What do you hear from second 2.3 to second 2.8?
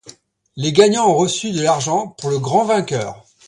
le grand